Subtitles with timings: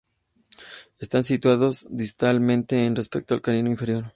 [0.97, 4.05] Están situados "distal"mente con respecto al canino inferior.